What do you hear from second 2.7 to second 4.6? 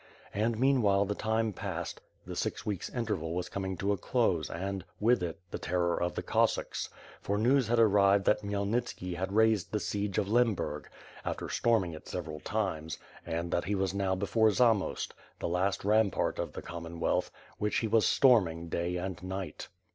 interval was coming to a close